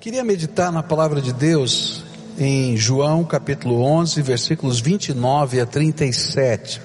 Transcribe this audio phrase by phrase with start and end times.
[0.00, 2.04] Queria meditar na palavra de Deus
[2.38, 6.80] em João capítulo 11, versículos 29 a 37.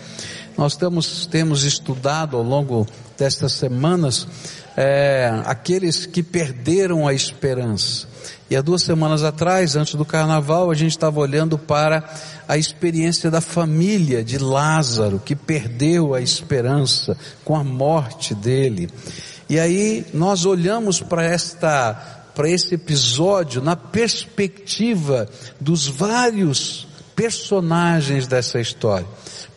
[0.57, 4.27] Nós temos, temos estudado ao longo destas semanas
[4.75, 8.07] é, aqueles que perderam a esperança.
[8.49, 12.03] E há duas semanas atrás, antes do carnaval, a gente estava olhando para
[12.47, 18.89] a experiência da família de Lázaro, que perdeu a esperança com a morte dele.
[19.47, 28.59] E aí nós olhamos para esta para esse episódio na perspectiva dos vários personagens dessa
[28.59, 29.07] história.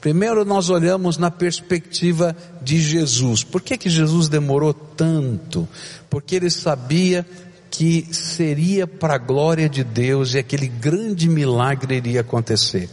[0.00, 3.42] Primeiro nós olhamos na perspectiva de Jesus.
[3.42, 5.68] Por que que Jesus demorou tanto?
[6.08, 7.26] Porque ele sabia
[7.70, 12.88] que seria para a glória de Deus e aquele grande milagre iria acontecer.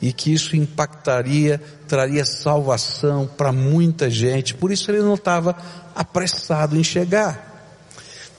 [0.00, 4.54] E que isso impactaria, traria salvação para muita gente.
[4.54, 5.56] Por isso ele não estava
[5.94, 7.51] apressado em chegar.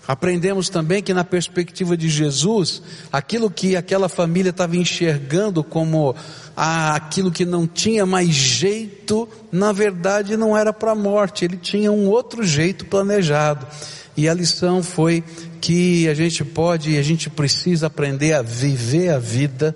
[0.07, 2.81] Aprendemos também que na perspectiva de Jesus,
[3.11, 6.13] aquilo que aquela família estava enxergando como
[6.55, 11.91] aquilo que não tinha mais jeito, na verdade não era para a morte, ele tinha
[11.91, 13.65] um outro jeito planejado.
[14.15, 15.23] E a lição foi
[15.59, 19.75] que a gente pode e a gente precisa aprender a viver a vida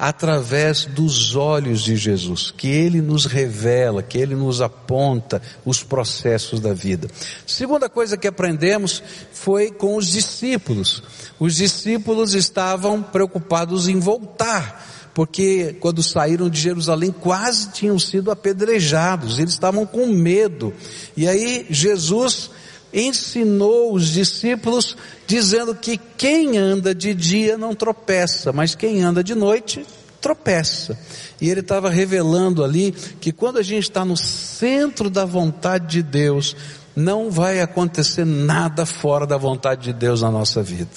[0.00, 6.58] através dos olhos de Jesus, que Ele nos revela, que Ele nos aponta os processos
[6.58, 7.06] da vida.
[7.46, 11.02] Segunda coisa que aprendemos foi com os discípulos.
[11.38, 19.38] Os discípulos estavam preocupados em voltar, porque quando saíram de Jerusalém quase tinham sido apedrejados,
[19.38, 20.72] eles estavam com medo.
[21.14, 22.50] E aí Jesus
[22.92, 24.96] ensinou os discípulos
[25.26, 29.84] dizendo que quem anda de dia não tropeça, mas quem anda de noite
[30.20, 30.98] tropeça.
[31.40, 36.02] E ele estava revelando ali que quando a gente está no centro da vontade de
[36.02, 36.56] Deus,
[36.94, 40.90] não vai acontecer nada fora da vontade de Deus na nossa vida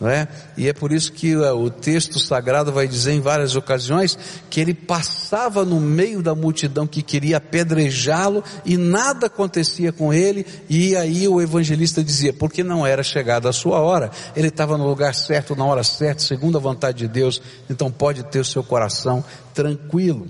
[0.00, 0.28] não é?
[0.56, 4.16] E é por isso que é, o texto sagrado vai dizer em várias ocasiões
[4.48, 10.46] que ele passava no meio da multidão que queria apedrejá-lo e nada acontecia com ele
[10.68, 14.86] e aí o evangelista dizia, porque não era chegada a sua hora, ele estava no
[14.86, 18.62] lugar certo, na hora certa, segundo a vontade de Deus, então pode ter o seu
[18.62, 20.28] coração tranquilo.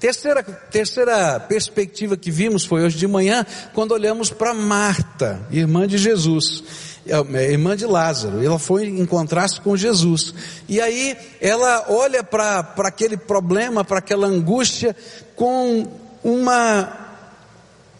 [0.00, 5.98] Terceira, terceira perspectiva que vimos foi hoje de manhã, quando olhamos para Marta, irmã de
[5.98, 6.89] Jesus.
[7.06, 10.34] É, é, irmã de Lázaro, ela foi encontrar-se com Jesus.
[10.68, 14.94] E aí ela olha para aquele problema, para aquela angústia,
[15.34, 15.86] com
[16.22, 16.92] uma,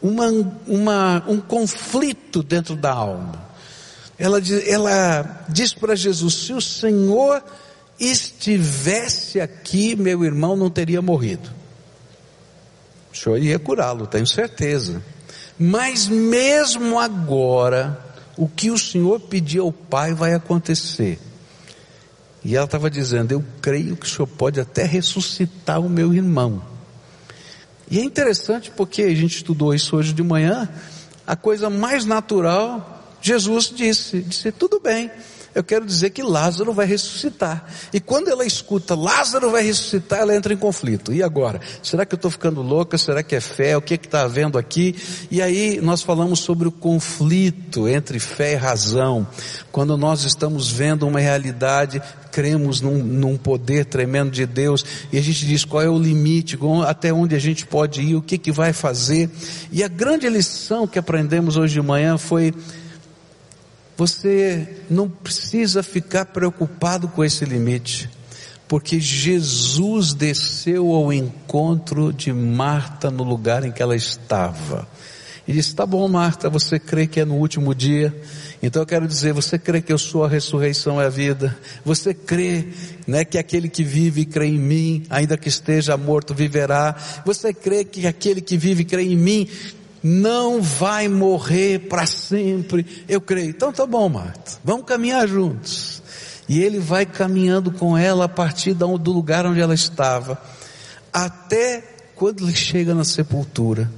[0.02, 0.26] uma,
[0.66, 3.50] uma, um conflito dentro da alma.
[4.18, 7.42] Ela ela diz para Jesus: se o Senhor
[7.98, 11.50] estivesse aqui, meu irmão não teria morrido.
[13.12, 15.02] O Senhor ia curá-lo, tenho certeza.
[15.58, 17.98] Mas mesmo agora,
[18.40, 21.18] o que o Senhor pediu ao Pai vai acontecer.
[22.42, 26.62] E ela estava dizendo: Eu creio que o Senhor pode até ressuscitar o meu irmão.
[27.90, 30.66] E é interessante porque a gente estudou isso hoje de manhã.
[31.26, 35.10] A coisa mais natural, Jesus disse: disse, tudo bem,
[35.54, 37.64] eu quero dizer que Lázaro vai ressuscitar.
[37.92, 41.12] E quando ela escuta Lázaro vai ressuscitar, ela entra em conflito.
[41.12, 41.60] E agora?
[41.82, 42.96] Será que eu estou ficando louca?
[42.96, 43.76] Será que é fé?
[43.76, 44.94] O que está havendo aqui?
[45.30, 49.26] E aí nós falamos sobre o conflito entre fé e razão.
[49.72, 52.00] Quando nós estamos vendo uma realidade,
[52.30, 56.58] cremos num, num poder tremendo de Deus, e a gente diz qual é o limite,
[56.86, 59.28] até onde a gente pode ir, o que, que vai fazer.
[59.72, 62.54] E a grande lição que aprendemos hoje de manhã foi
[64.00, 68.08] você não precisa ficar preocupado com esse limite,
[68.66, 74.88] porque Jesus desceu ao encontro de Marta no lugar em que ela estava.
[75.46, 78.18] E disse: Tá bom, Marta, você crê que é no último dia?
[78.62, 81.54] Então eu quero dizer, você crê que eu sou a ressurreição e a vida?
[81.84, 82.68] Você crê,
[83.06, 86.96] né, que aquele que vive e crê em mim, ainda que esteja morto, viverá?
[87.26, 89.46] Você crê que aquele que vive e crê em mim
[90.02, 93.04] não vai morrer para sempre.
[93.08, 93.50] Eu creio.
[93.50, 94.52] Então tá bom, Marta.
[94.64, 96.02] Vamos caminhar juntos.
[96.48, 100.40] E ele vai caminhando com ela a partir do lugar onde ela estava,
[101.12, 101.84] até
[102.16, 103.88] quando ele chega na sepultura.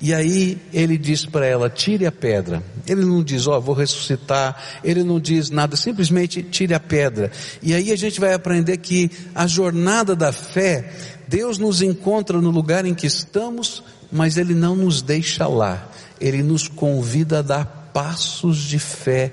[0.00, 2.62] E aí ele diz para ela: tire a pedra.
[2.86, 4.56] Ele não diz, ó, oh, vou ressuscitar.
[4.84, 7.30] Ele não diz nada, simplesmente tire a pedra.
[7.62, 10.92] E aí a gente vai aprender que a jornada da fé,
[11.26, 15.88] Deus nos encontra no lugar em que estamos, mas Ele não nos deixa lá.
[16.20, 19.32] Ele nos convida a dar passos de fé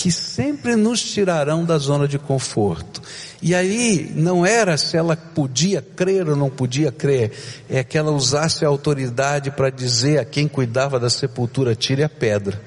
[0.00, 3.02] que sempre nos tirarão da zona de conforto.
[3.42, 7.32] E aí não era se ela podia crer ou não podia crer,
[7.68, 12.08] é que ela usasse a autoridade para dizer a quem cuidava da sepultura, tire a
[12.08, 12.58] pedra.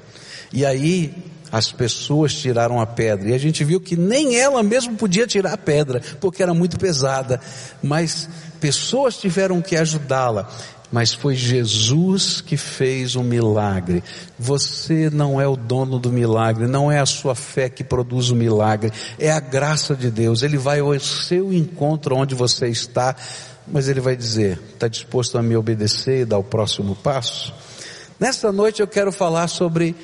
[0.52, 1.12] E aí
[1.50, 3.28] as pessoas tiraram a pedra.
[3.30, 6.78] E a gente viu que nem ela mesmo podia tirar a pedra, porque era muito
[6.78, 7.40] pesada.
[7.82, 8.28] Mas
[8.60, 10.48] pessoas tiveram que ajudá-la
[10.92, 14.02] mas foi Jesus que fez um milagre.
[14.38, 18.36] Você não é o dono do milagre, não é a sua fé que produz o
[18.36, 20.42] milagre, é a graça de Deus.
[20.42, 23.16] Ele vai ao seu encontro onde você está,
[23.66, 27.52] mas ele vai dizer: está disposto a me obedecer e dar o próximo passo?
[28.18, 29.96] Nesta noite eu quero falar sobre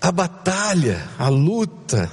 [0.00, 2.10] a batalha, a luta,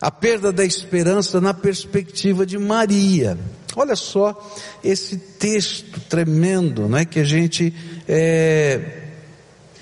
[0.00, 3.38] a perda da esperança na perspectiva de Maria.
[3.74, 4.38] Olha só
[4.84, 7.74] esse texto tremendo, não é que a gente
[8.06, 9.02] é,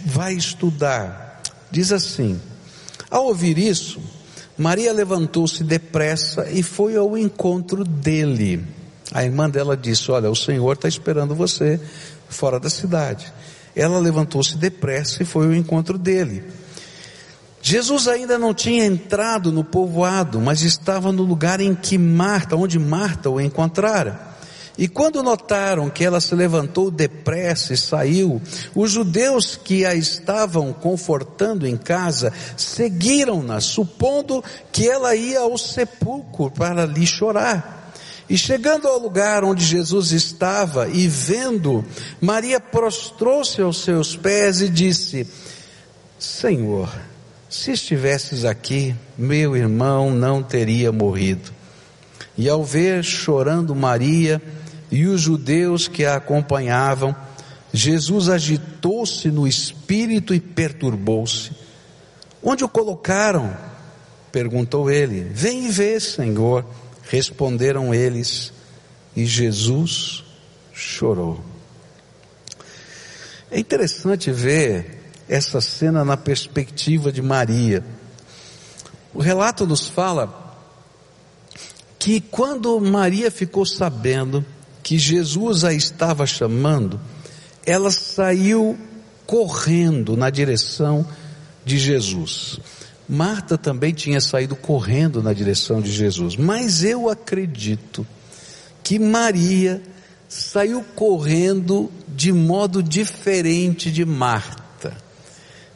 [0.05, 1.41] vai estudar.
[1.71, 2.41] Diz assim:
[3.11, 4.01] ao ouvir isso,
[4.57, 8.65] Maria levantou-se depressa e foi ao encontro dele.
[9.13, 11.81] A irmã dela disse: Olha, o Senhor está esperando você
[12.29, 13.33] fora da cidade.
[13.75, 16.45] Ela levantou-se depressa e foi ao encontro dele.
[17.63, 22.79] Jesus ainda não tinha entrado no povoado, mas estava no lugar em que Marta, onde
[22.79, 24.31] Marta o encontrara.
[24.79, 28.41] E quando notaram que ela se levantou depressa e saiu,
[28.75, 34.43] os judeus que a estavam confortando em casa seguiram-na, supondo
[34.73, 37.93] que ela ia ao sepulcro para lhe chorar.
[38.27, 41.85] E chegando ao lugar onde Jesus estava e vendo,
[42.19, 45.27] Maria prostrou-se aos seus pés e disse:
[46.19, 46.89] Senhor,
[47.51, 51.51] se estivesses aqui, meu irmão não teria morrido.
[52.39, 54.41] E ao ver chorando Maria
[54.89, 57.15] e os judeus que a acompanhavam,
[57.73, 61.51] Jesus agitou-se no espírito e perturbou-se.
[62.41, 63.57] Onde o colocaram?
[64.31, 65.29] Perguntou ele.
[65.35, 66.65] Vem e vê, Senhor.
[67.03, 68.53] Responderam eles.
[69.17, 70.23] E Jesus
[70.73, 71.45] chorou.
[73.51, 75.00] É interessante ver
[75.31, 77.85] essa cena na perspectiva de Maria.
[79.15, 80.59] O relato nos fala
[82.01, 84.45] que quando Maria ficou sabendo
[84.83, 87.01] que Jesus a estava chamando,
[87.65, 88.77] ela saiu
[89.25, 91.07] correndo na direção
[91.65, 92.59] de Jesus.
[93.09, 98.05] Marta também tinha saído correndo na direção de Jesus, mas eu acredito
[98.83, 99.81] que Maria
[100.29, 104.60] saiu correndo de modo diferente de Marta.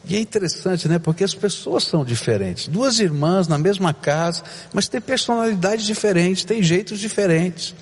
[0.07, 0.99] E é interessante, né?
[0.99, 2.69] Porque as pessoas são diferentes.
[2.69, 4.43] Duas irmãs na mesma casa,
[4.73, 7.75] mas têm personalidades diferentes, têm jeitos diferentes.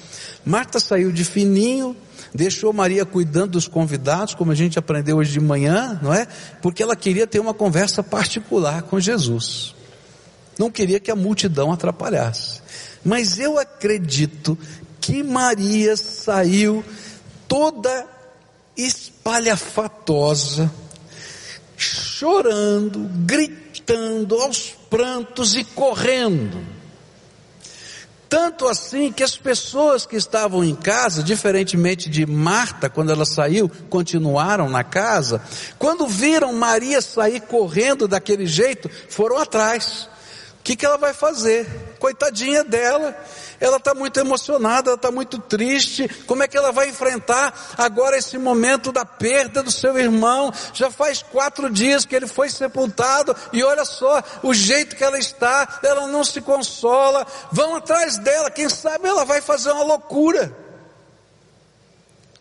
[0.44, 1.96] Marta saiu de fininho,
[2.32, 6.26] deixou Maria cuidando dos convidados, como a gente aprendeu hoje de manhã, não é?
[6.60, 9.74] Porque ela queria ter uma conversa particular com Jesus.
[10.58, 12.62] Não queria que a multidão atrapalhasse.
[13.04, 14.56] Mas eu acredito
[15.00, 16.84] que Maria saiu
[17.48, 18.06] toda
[18.76, 20.72] espalhafatosa,
[22.18, 26.62] chorando, gritando aos prantos e correndo.
[28.28, 33.70] Tanto assim que as pessoas que estavam em casa, diferentemente de Marta, quando ela saiu,
[33.90, 35.42] continuaram na casa,
[35.78, 40.08] quando viram Maria sair correndo daquele jeito, foram atrás.
[40.60, 41.66] O que, que ela vai fazer?
[42.02, 43.16] Coitadinha dela,
[43.60, 46.08] ela está muito emocionada, ela está muito triste.
[46.26, 50.52] Como é que ela vai enfrentar agora esse momento da perda do seu irmão?
[50.74, 55.16] Já faz quatro dias que ele foi sepultado e olha só o jeito que ela
[55.16, 57.24] está, ela não se consola.
[57.52, 60.52] Vão atrás dela, quem sabe ela vai fazer uma loucura.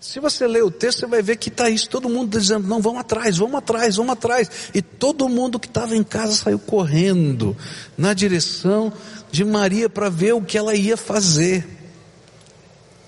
[0.01, 2.81] Se você ler o texto, você vai ver que está isso, todo mundo dizendo, não,
[2.81, 4.49] vamos atrás, vamos atrás, vamos atrás.
[4.73, 7.55] E todo mundo que estava em casa saiu correndo
[7.95, 8.91] na direção
[9.31, 11.67] de Maria para ver o que ela ia fazer.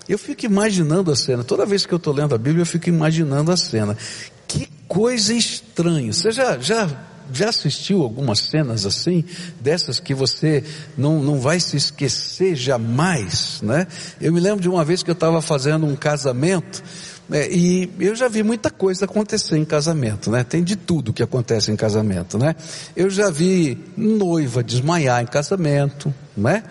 [0.08, 2.88] Eu fico imaginando a cena, toda vez que eu estou lendo a Bíblia, eu fico
[2.88, 3.98] imaginando a cena.
[4.46, 6.12] Que coisa estranha.
[6.12, 6.88] Você já, já
[7.32, 9.24] já assistiu algumas cenas assim,
[9.60, 10.62] dessas que você
[10.96, 13.86] não, não vai se esquecer jamais, né?
[14.20, 16.82] Eu me lembro de uma vez que eu estava fazendo um casamento,
[17.30, 20.44] é, e eu já vi muita coisa acontecer em casamento, né?
[20.44, 22.54] Tem de tudo que acontece em casamento, né?
[22.94, 26.62] Eu já vi noiva desmaiar em casamento, né?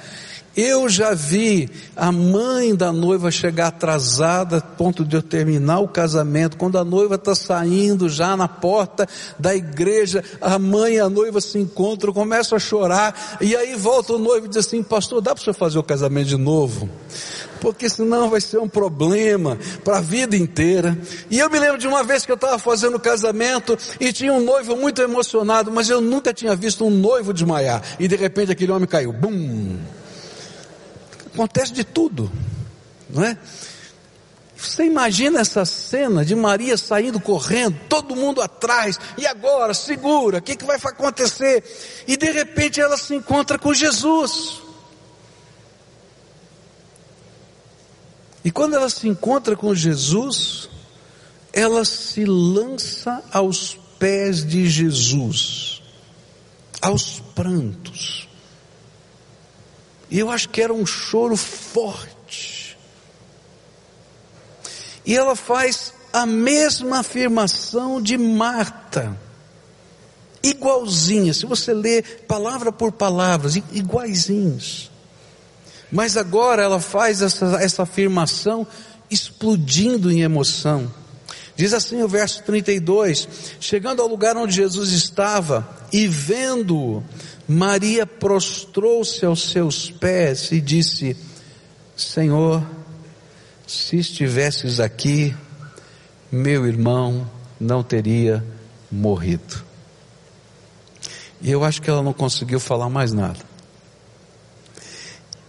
[0.55, 6.57] Eu já vi a mãe da noiva chegar atrasada, ponto de eu terminar o casamento,
[6.57, 9.07] quando a noiva está saindo já na porta
[9.39, 14.13] da igreja, a mãe e a noiva se encontram, começam a chorar, e aí volta
[14.13, 16.87] o noivo e diz assim, pastor, dá para você fazer o casamento de novo?
[17.59, 20.97] Porque senão vai ser um problema para a vida inteira.
[21.31, 24.33] E eu me lembro de uma vez que eu estava fazendo o casamento e tinha
[24.33, 27.81] um noivo muito emocionado, mas eu nunca tinha visto um noivo desmaiar.
[27.97, 29.77] E de repente aquele homem caiu, bum!
[31.33, 32.31] Acontece de tudo,
[33.09, 33.37] não é?
[34.55, 40.41] Você imagina essa cena de Maria saindo correndo, todo mundo atrás, e agora, segura, o
[40.41, 41.63] que, que vai acontecer?
[42.07, 44.61] E de repente ela se encontra com Jesus.
[48.45, 50.69] E quando ela se encontra com Jesus,
[51.51, 55.81] ela se lança aos pés de Jesus,
[56.81, 58.22] aos prantos.
[60.13, 62.77] E eu acho que era um choro forte.
[65.03, 69.17] E ela faz a mesma afirmação de Marta,
[70.43, 74.91] igualzinha, se você ler palavra por palavra, iguaizinhos.
[75.91, 78.67] Mas agora ela faz essa, essa afirmação
[79.09, 80.93] explodindo em emoção.
[81.55, 83.27] Diz assim o verso 32:
[83.59, 87.03] Chegando ao lugar onde Jesus estava e vendo-o,
[87.47, 91.17] Maria prostrou-se aos seus pés e disse:
[91.95, 92.65] Senhor,
[93.67, 95.35] se estivesses aqui,
[96.31, 98.43] meu irmão não teria
[98.91, 99.63] morrido.
[101.41, 103.39] E eu acho que ela não conseguiu falar mais nada.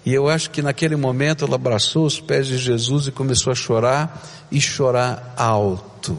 [0.05, 3.55] E eu acho que naquele momento ela abraçou os pés de Jesus e começou a
[3.55, 6.19] chorar e chorar alto.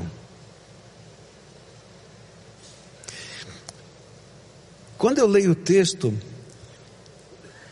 [4.98, 6.14] Quando eu leio o texto,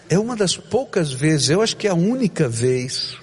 [0.09, 3.17] é uma das poucas vezes, eu acho que é a única vez,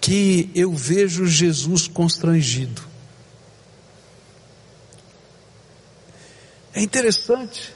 [0.00, 2.82] que eu vejo Jesus constrangido.
[6.74, 7.74] É interessante.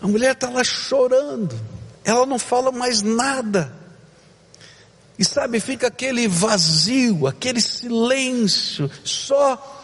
[0.00, 1.58] A mulher está lá chorando
[2.04, 3.72] ela não fala mais nada.
[5.18, 9.79] E sabe, fica aquele vazio, aquele silêncio, só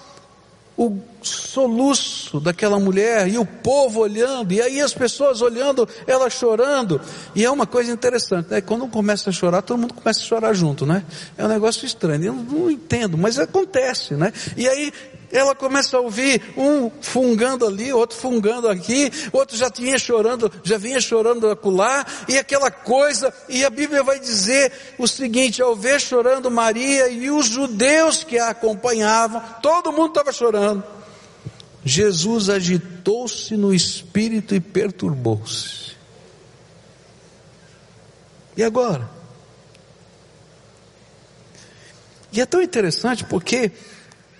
[0.77, 7.01] o soluço daquela mulher e o povo olhando, e aí as pessoas olhando, ela chorando,
[7.35, 8.61] e é uma coisa interessante, né?
[8.61, 11.05] Quando começa a chorar, todo mundo começa a chorar junto, né?
[11.37, 14.33] É um negócio estranho, eu não entendo, mas acontece, né?
[14.57, 14.93] E aí
[15.31, 20.77] ela começa a ouvir um fungando ali, outro fungando aqui, outro já tinha chorando, já
[20.77, 26.01] vinha chorando acolá, e aquela coisa, e a Bíblia vai dizer o seguinte, ao ver
[26.01, 30.83] chorando Maria e os judeus que a acompanhavam, todo mundo estava chorando.
[31.85, 35.95] Jesus agitou-se no espírito e perturbou-se.
[38.57, 39.09] E agora?
[42.33, 43.71] E é tão interessante porque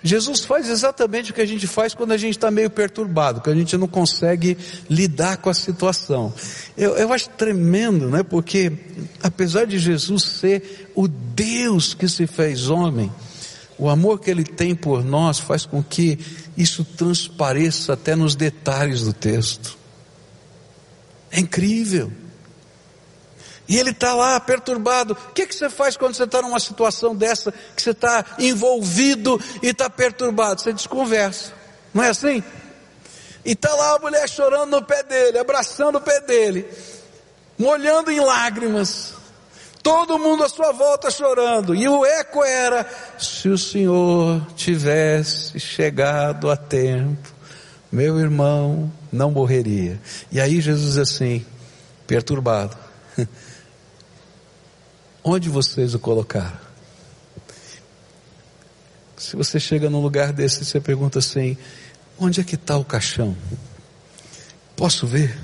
[0.03, 3.49] Jesus faz exatamente o que a gente faz quando a gente está meio perturbado, que
[3.49, 4.57] a gente não consegue
[4.89, 6.33] lidar com a situação.
[6.77, 8.21] Eu, eu acho tremendo, né?
[8.23, 8.71] Porque
[9.23, 13.11] apesar de Jesus ser o Deus que se fez homem,
[13.77, 16.19] o amor que ele tem por nós faz com que
[16.55, 19.77] isso transpareça até nos detalhes do texto.
[21.31, 22.11] É incrível.
[23.67, 25.13] E ele está lá perturbado.
[25.13, 29.39] O que, que você faz quando você está numa situação dessa, que você está envolvido
[29.61, 30.61] e está perturbado?
[30.61, 31.51] Você desconversa.
[31.93, 32.41] Não é assim?
[33.43, 36.65] E está lá a mulher chorando no pé dele, abraçando o pé dele,
[37.57, 39.13] molhando em lágrimas.
[39.83, 41.75] Todo mundo à sua volta chorando.
[41.75, 42.85] E o eco era:
[43.17, 47.33] se o Senhor tivesse chegado a tempo,
[47.91, 49.99] meu irmão não morreria.
[50.31, 51.45] E aí Jesus assim,
[52.05, 52.86] perturbado.
[55.29, 56.57] Onde vocês o colocaram?
[59.17, 61.57] Se você chega num lugar desse, você pergunta assim:
[62.17, 63.35] onde é que está o caixão?
[64.73, 65.37] Posso ver?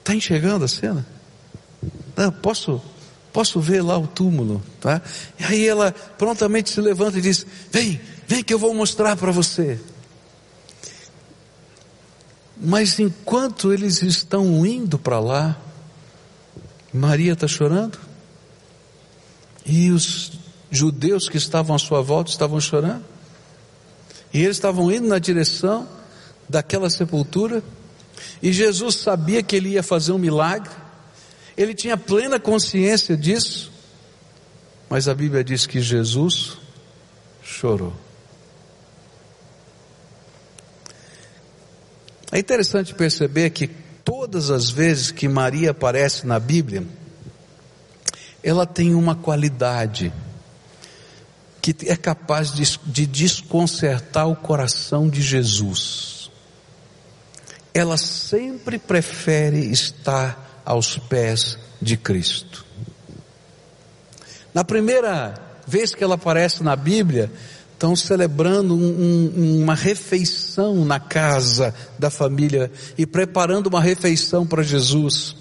[0.00, 1.06] Está enxergando a cena?
[2.14, 2.82] Não, posso,
[3.32, 5.00] posso ver lá o túmulo, tá?
[5.38, 7.98] E aí ela prontamente se levanta e diz: Vem,
[8.28, 9.80] vem que eu vou mostrar para você.
[12.54, 15.58] Mas enquanto eles estão indo para lá,
[16.92, 18.09] Maria está chorando?
[19.70, 20.32] E os
[20.68, 23.04] judeus que estavam à sua volta estavam chorando.
[24.34, 25.88] E eles estavam indo na direção
[26.48, 27.62] daquela sepultura.
[28.42, 30.72] E Jesus sabia que ele ia fazer um milagre.
[31.56, 33.70] Ele tinha plena consciência disso.
[34.88, 36.56] Mas a Bíblia diz que Jesus
[37.40, 37.92] chorou.
[42.32, 43.68] É interessante perceber que
[44.04, 46.84] todas as vezes que Maria aparece na Bíblia,
[48.42, 50.12] ela tem uma qualidade
[51.60, 56.30] que é capaz de, de desconcertar o coração de Jesus.
[57.74, 62.64] Ela sempre prefere estar aos pés de Cristo.
[64.54, 65.34] Na primeira
[65.66, 67.30] vez que ela aparece na Bíblia,
[67.72, 74.62] estão celebrando um, um, uma refeição na casa da família e preparando uma refeição para
[74.62, 75.36] Jesus.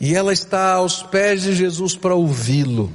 [0.00, 2.92] E ela está aos pés de Jesus para ouvi-lo.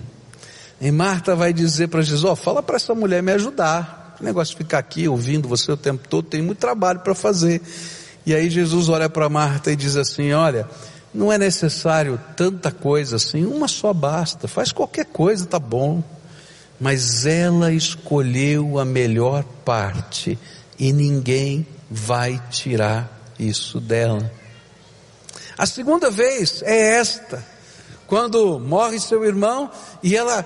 [0.79, 4.15] E Marta vai dizer para Jesus: oh, fala para essa mulher me ajudar.
[4.19, 7.61] O negócio de ficar aqui ouvindo você o tempo todo, tem muito trabalho para fazer.
[8.25, 10.67] E aí Jesus olha para Marta e diz assim: Olha,
[11.13, 16.03] não é necessário tanta coisa assim, uma só basta, faz qualquer coisa, tá bom.
[16.79, 20.37] Mas ela escolheu a melhor parte
[20.79, 24.29] e ninguém vai tirar isso dela.
[25.57, 27.43] A segunda vez é esta,
[28.07, 29.69] quando morre seu irmão
[30.01, 30.45] e ela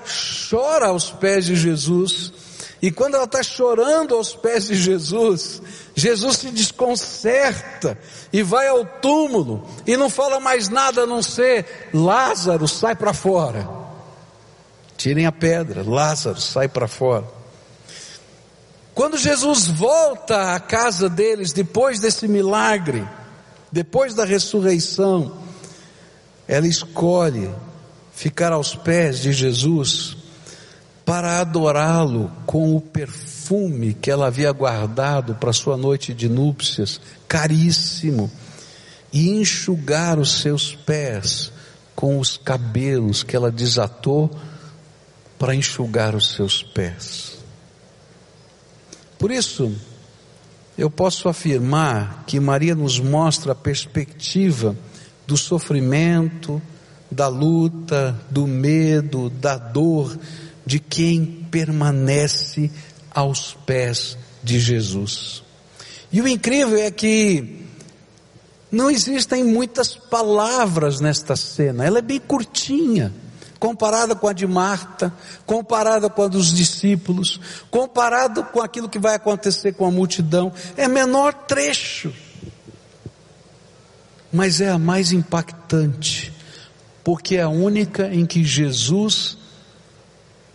[0.50, 2.32] chora aos pés de Jesus.
[2.80, 5.60] E quando ela está chorando aos pés de Jesus,
[5.96, 7.98] Jesus se desconcerta
[8.32, 13.12] e vai ao túmulo e não fala mais nada a não ser Lázaro sai para
[13.12, 13.68] fora.
[14.96, 17.26] Tirem a pedra, Lázaro sai para fora.
[18.94, 23.06] Quando Jesus volta à casa deles depois desse milagre,
[23.70, 25.38] depois da ressurreição,
[26.46, 27.50] ela escolhe
[28.12, 30.16] ficar aos pés de Jesus
[31.04, 38.30] para adorá-lo com o perfume que ela havia guardado para sua noite de núpcias, caríssimo,
[39.12, 41.50] e enxugar os seus pés
[41.94, 44.30] com os cabelos que ela desatou
[45.38, 47.38] para enxugar os seus pés.
[49.18, 49.74] Por isso,
[50.78, 54.78] eu posso afirmar que Maria nos mostra a perspectiva
[55.26, 56.62] do sofrimento,
[57.10, 60.16] da luta, do medo, da dor,
[60.64, 62.70] de quem permanece
[63.10, 65.42] aos pés de Jesus.
[66.12, 67.66] E o incrível é que
[68.70, 73.12] não existem muitas palavras nesta cena, ela é bem curtinha,
[73.58, 75.12] comparada com a de Marta,
[75.44, 80.86] comparada com a dos discípulos, comparada com aquilo que vai acontecer com a multidão, é
[80.86, 82.12] menor trecho,
[84.32, 86.32] mas é a mais impactante,
[87.02, 89.38] porque é a única em que Jesus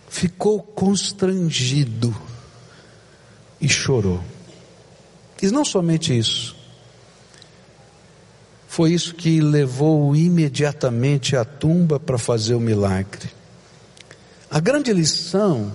[0.08, 2.14] ficou constrangido
[3.60, 4.22] e chorou.
[5.42, 6.56] E não somente isso,
[8.74, 13.30] foi isso que levou imediatamente à tumba para fazer o milagre.
[14.50, 15.72] A grande lição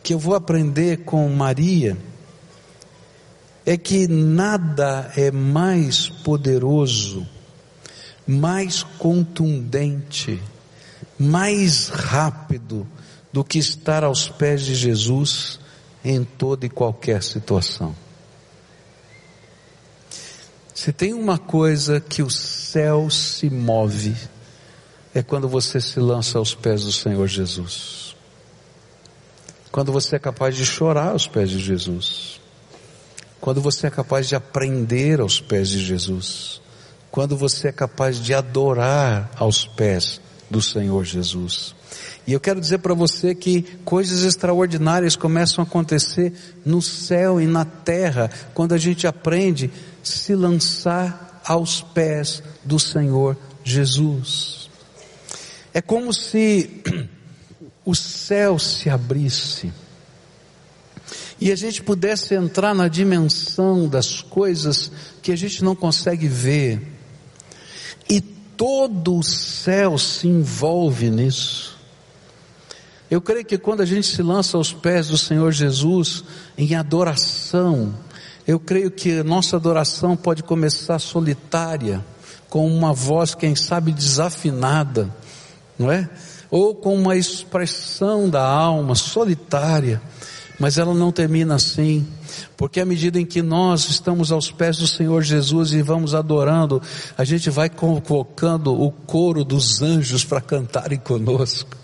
[0.00, 1.98] que eu vou aprender com Maria
[3.66, 7.26] é que nada é mais poderoso,
[8.24, 10.40] mais contundente,
[11.18, 12.86] mais rápido
[13.32, 15.58] do que estar aos pés de Jesus
[16.04, 17.96] em toda e qualquer situação.
[20.80, 24.16] Se tem uma coisa que o céu se move,
[25.14, 28.16] é quando você se lança aos pés do Senhor Jesus.
[29.70, 32.40] Quando você é capaz de chorar aos pés de Jesus.
[33.42, 36.62] Quando você é capaz de aprender aos pés de Jesus.
[37.10, 40.18] Quando você é capaz de adorar aos pés
[40.50, 41.74] do Senhor Jesus.
[42.26, 46.32] E eu quero dizer para você que coisas extraordinárias começam a acontecer
[46.64, 49.70] no céu e na terra quando a gente aprende
[50.02, 54.68] a se lançar aos pés do Senhor Jesus.
[55.72, 56.82] É como se
[57.84, 59.72] o céu se abrisse
[61.40, 66.99] e a gente pudesse entrar na dimensão das coisas que a gente não consegue ver.
[68.60, 71.78] Todo o céu se envolve nisso.
[73.10, 76.22] Eu creio que quando a gente se lança aos pés do Senhor Jesus
[76.58, 77.94] em adoração,
[78.46, 82.04] eu creio que nossa adoração pode começar solitária,
[82.50, 85.08] com uma voz, quem sabe, desafinada,
[85.78, 86.10] não é?
[86.50, 90.02] Ou com uma expressão da alma solitária,
[90.58, 92.06] mas ela não termina assim,
[92.56, 96.82] porque à medida em que nós estamos aos pés do Senhor Jesus e vamos adorando,
[97.16, 101.76] a gente vai convocando o coro dos anjos para cantarem conosco.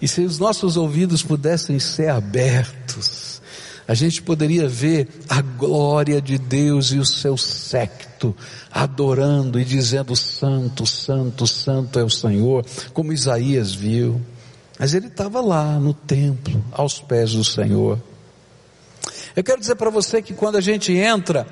[0.00, 3.42] E se os nossos ouvidos pudessem ser abertos,
[3.88, 8.36] a gente poderia ver a glória de Deus e o seu secto
[8.70, 14.20] adorando e dizendo santo, santo, santo é o Senhor, como Isaías viu.
[14.78, 17.98] Mas ele estava lá no templo, aos pés do Senhor.
[19.38, 21.46] Eu quero dizer para você que quando a gente entra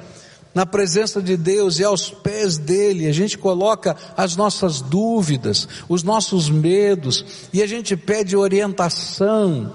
[0.53, 6.03] na presença de Deus e aos pés dele, a gente coloca as nossas dúvidas, os
[6.03, 9.72] nossos medos e a gente pede orientação.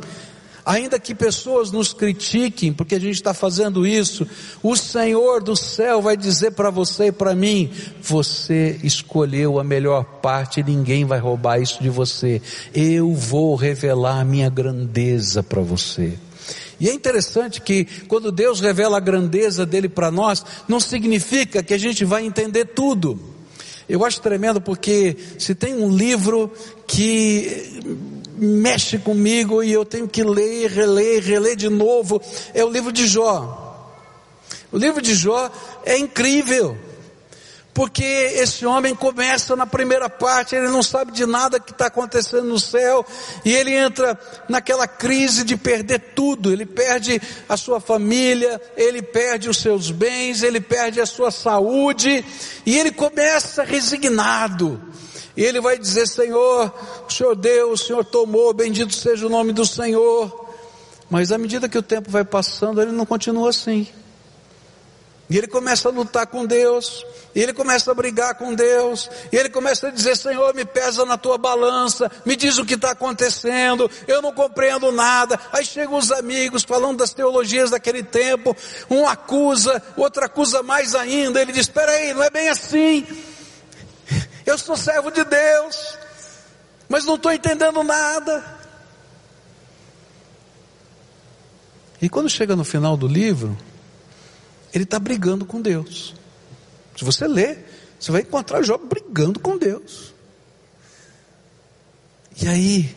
[0.65, 4.27] Ainda que pessoas nos critiquem, porque a gente está fazendo isso,
[4.61, 7.71] o Senhor do céu vai dizer para você e para mim:
[8.03, 12.41] você escolheu a melhor parte, ninguém vai roubar isso de você.
[12.73, 16.19] Eu vou revelar a minha grandeza para você.
[16.81, 21.75] E é interessante que quando Deus revela a grandeza dele para nós, não significa que
[21.75, 23.19] a gente vai entender tudo.
[23.87, 26.51] Eu acho tremendo porque se tem um livro
[26.87, 27.83] que
[28.35, 32.19] mexe comigo e eu tenho que ler, reler, reler de novo,
[32.51, 33.93] é o livro de Jó.
[34.71, 35.51] O livro de Jó
[35.85, 36.75] é incrível.
[37.73, 42.43] Porque esse homem começa na primeira parte, ele não sabe de nada que está acontecendo
[42.43, 43.05] no céu,
[43.45, 49.49] e ele entra naquela crise de perder tudo, ele perde a sua família, ele perde
[49.49, 52.25] os seus bens, ele perde a sua saúde,
[52.65, 54.81] e ele começa resignado.
[55.35, 56.73] E ele vai dizer, Senhor,
[57.07, 60.49] o Senhor deu, o Senhor tomou, bendito seja o nome do Senhor.
[61.09, 63.87] Mas à medida que o tempo vai passando, ele não continua assim.
[65.31, 69.37] E ele começa a lutar com Deus, e ele começa a brigar com Deus, e
[69.37, 72.91] ele começa a dizer: Senhor, me pesa na tua balança, me diz o que está
[72.91, 75.39] acontecendo, eu não compreendo nada.
[75.53, 78.53] Aí chegam os amigos falando das teologias daquele tempo,
[78.89, 81.41] um acusa, outro acusa mais ainda.
[81.41, 83.07] Ele diz: Espera aí, não é bem assim.
[84.45, 85.97] Eu sou servo de Deus,
[86.89, 88.59] mas não estou entendendo nada.
[92.01, 93.57] E quando chega no final do livro,
[94.73, 96.13] ele está brigando com Deus.
[96.97, 97.67] Se você ler,
[97.99, 100.13] você vai encontrar Jó brigando com Deus.
[102.41, 102.95] E aí,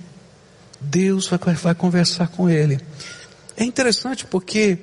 [0.80, 2.80] Deus vai, vai conversar com ele.
[3.56, 4.78] É interessante porque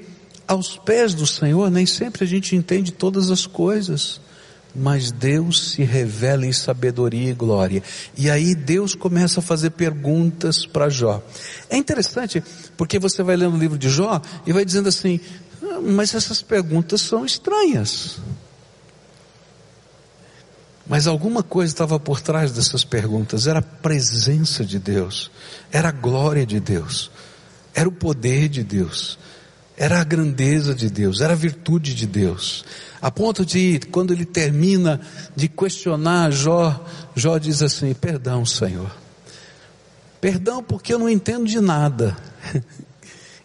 [0.47, 4.19] aos pés do Senhor nem sempre a gente entende todas as coisas,
[4.73, 7.84] mas Deus se revela em sabedoria e glória.
[8.17, 11.21] E aí Deus começa a fazer perguntas para Jó.
[11.69, 12.43] É interessante
[12.77, 15.19] porque você vai lendo o livro de Jó e vai dizendo assim:
[15.82, 18.17] mas essas perguntas são estranhas.
[20.88, 25.32] Mas alguma coisa estava por trás dessas perguntas, era a presença de Deus,
[25.71, 27.12] era a glória de Deus,
[27.74, 29.17] era o poder de Deus,
[29.78, 32.65] era a grandeza de Deus, era a virtude de Deus.
[33.02, 35.00] A ponto de, quando ele termina
[35.36, 38.91] de questionar Jó, Jó diz assim: Perdão, Senhor.
[40.19, 42.17] Perdão porque eu não entendo de nada.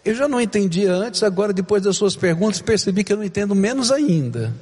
[0.07, 3.57] Eu já não entendia antes, agora depois das suas perguntas percebi que eu não entendo
[3.57, 4.55] menos ainda.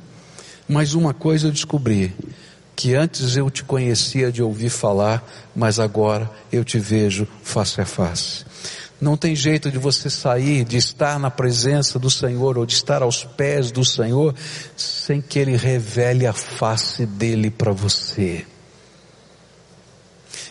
[0.66, 2.14] Mas uma coisa eu descobri,
[2.74, 5.22] que antes eu te conhecia de ouvir falar,
[5.54, 8.46] mas agora eu te vejo face a face.
[8.98, 13.02] Não tem jeito de você sair, de estar na presença do Senhor ou de estar
[13.02, 14.34] aos pés do Senhor,
[14.74, 18.46] sem que Ele revele a face dele para você.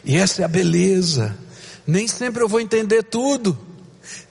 [0.05, 1.35] E essa é a beleza.
[1.87, 3.72] Nem sempre eu vou entender tudo.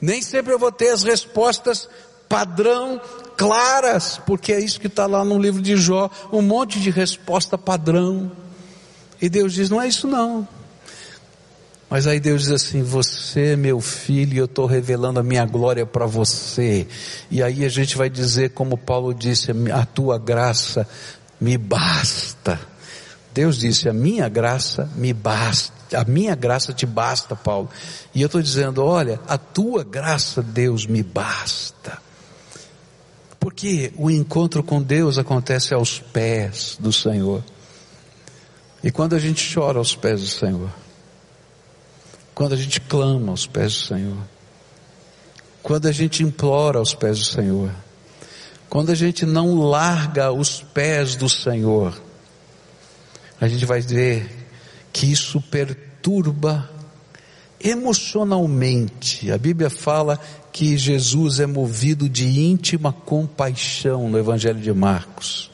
[0.00, 1.88] Nem sempre eu vou ter as respostas
[2.28, 3.00] padrão
[3.36, 7.58] claras, porque é isso que está lá no livro de Jó, um monte de resposta
[7.58, 8.32] padrão.
[9.20, 10.48] E Deus diz: não é isso não.
[11.90, 16.06] Mas aí Deus diz assim: Você, meu filho, eu estou revelando a minha glória para
[16.06, 16.86] você.
[17.30, 20.88] E aí a gente vai dizer, como Paulo disse: A tua graça
[21.38, 22.58] me basta.
[23.34, 27.68] Deus disse: A minha graça me basta a minha graça te basta, Paulo.
[28.14, 31.98] E eu estou dizendo, olha, a tua graça, Deus, me basta.
[33.38, 37.42] Porque o encontro com Deus acontece aos pés do Senhor.
[38.82, 40.70] E quando a gente chora aos pés do Senhor,
[42.34, 44.18] quando a gente clama aos pés do Senhor,
[45.62, 47.70] quando a gente implora aos pés do Senhor,
[48.68, 52.00] quando a gente não larga os pés do Senhor,
[53.40, 54.41] a gente vai ver
[54.92, 56.70] que isso perturba
[57.60, 59.30] emocionalmente.
[59.30, 60.18] A Bíblia fala
[60.52, 65.50] que Jesus é movido de íntima compaixão no Evangelho de Marcos.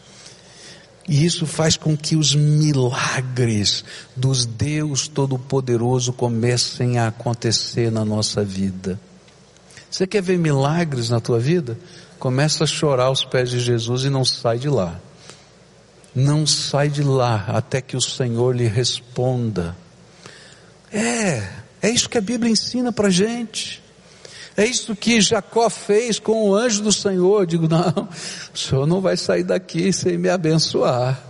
[1.07, 8.45] E isso faz com que os milagres dos Deus Todo-Poderoso comecem a acontecer na nossa
[8.45, 9.01] vida.
[9.91, 11.79] Você quer ver milagres na tua vida?
[12.19, 15.01] Começa a chorar aos pés de Jesus e não sai de lá
[16.15, 19.77] não sai de lá até que o Senhor lhe responda.
[20.93, 21.49] É,
[21.83, 23.83] é isso que a Bíblia ensina para gente.
[24.57, 27.43] É isso que Jacó fez com o anjo do Senhor.
[27.43, 28.09] Eu digo, não,
[28.53, 31.23] o Senhor não vai sair daqui sem me abençoar.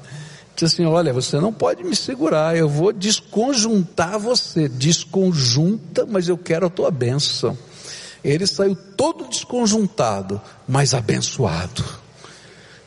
[0.57, 4.69] Diz assim, olha, você não pode me segurar, eu vou desconjuntar você.
[4.69, 7.57] Desconjunta, mas eu quero a tua bênção.
[8.25, 11.85] Ele saiu todo desconjuntado, mas abençoado.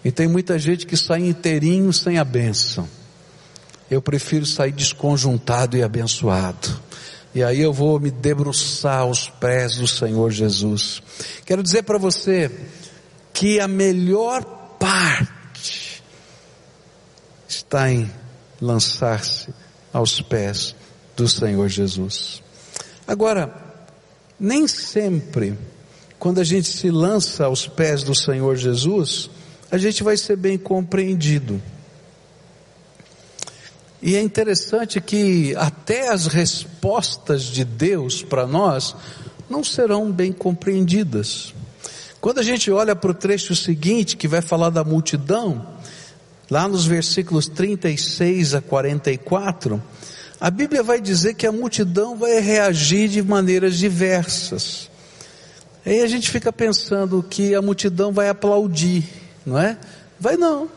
[0.03, 2.87] E tem muita gente que sai inteirinho sem a bênção.
[3.89, 6.79] Eu prefiro sair desconjuntado e abençoado.
[7.33, 11.01] E aí eu vou me debruçar aos pés do Senhor Jesus.
[11.45, 12.51] Quero dizer para você
[13.33, 14.43] que a melhor
[14.79, 16.03] parte
[17.47, 18.11] está em
[18.59, 19.53] lançar-se
[19.93, 20.75] aos pés
[21.15, 22.41] do Senhor Jesus.
[23.07, 23.53] Agora,
[24.39, 25.57] nem sempre,
[26.17, 29.29] quando a gente se lança aos pés do Senhor Jesus,
[29.71, 31.61] a gente vai ser bem compreendido.
[34.01, 38.95] E é interessante que até as respostas de Deus para nós
[39.49, 41.53] não serão bem compreendidas.
[42.19, 45.65] Quando a gente olha para o trecho seguinte, que vai falar da multidão,
[46.49, 49.81] lá nos versículos 36 a 44,
[50.39, 54.89] a Bíblia vai dizer que a multidão vai reagir de maneiras diversas.
[55.85, 59.77] Aí a gente fica pensando que a multidão vai aplaudir, não é?
[60.19, 60.69] Vai não.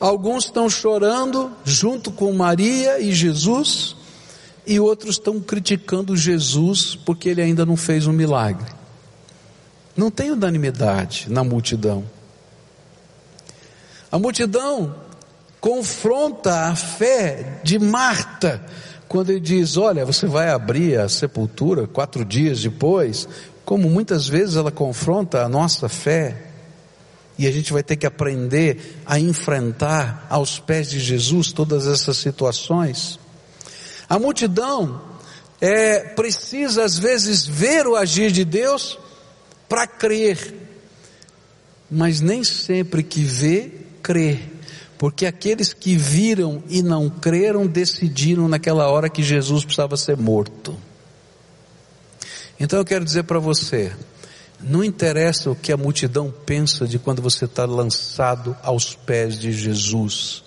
[0.00, 3.96] Alguns estão chorando junto com Maria e Jesus,
[4.66, 8.70] e outros estão criticando Jesus porque ele ainda não fez um milagre.
[9.96, 12.04] Não tem unanimidade na multidão.
[14.12, 14.94] A multidão
[15.60, 18.62] confronta a fé de Marta,
[19.08, 23.28] quando ele diz: Olha, você vai abrir a sepultura quatro dias depois,
[23.64, 26.47] como muitas vezes ela confronta a nossa fé,
[27.38, 32.16] e a gente vai ter que aprender a enfrentar aos pés de Jesus todas essas
[32.16, 33.18] situações.
[34.08, 35.00] A multidão
[35.60, 38.98] é, precisa às vezes ver o agir de Deus
[39.68, 40.54] para crer,
[41.88, 43.70] mas nem sempre que vê,
[44.02, 44.40] crê.
[44.98, 50.76] Porque aqueles que viram e não creram decidiram naquela hora que Jesus precisava ser morto.
[52.58, 53.92] Então eu quero dizer para você,
[54.60, 59.52] não interessa o que a multidão pensa de quando você está lançado aos pés de
[59.52, 60.42] Jesus,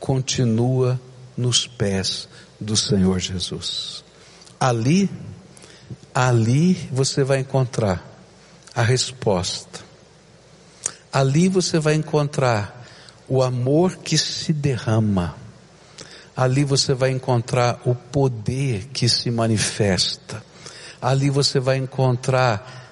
[0.00, 1.00] continua
[1.36, 2.28] nos pés
[2.60, 4.04] do Senhor Jesus.
[4.58, 5.10] Ali,
[6.14, 8.02] ali você vai encontrar
[8.74, 9.80] a resposta.
[11.12, 12.84] Ali você vai encontrar
[13.28, 15.36] o amor que se derrama.
[16.36, 20.42] Ali você vai encontrar o poder que se manifesta.
[21.00, 22.83] Ali você vai encontrar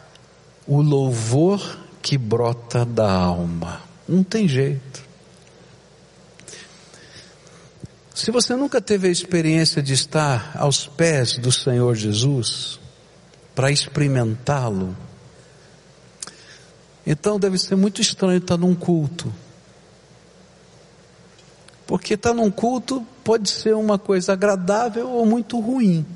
[0.66, 3.80] o louvor que brota da alma.
[4.08, 5.02] Não tem jeito.
[8.14, 12.78] Se você nunca teve a experiência de estar aos pés do Senhor Jesus,
[13.54, 14.96] para experimentá-lo,
[17.06, 19.32] então deve ser muito estranho estar num culto.
[21.86, 26.06] Porque estar num culto pode ser uma coisa agradável ou muito ruim.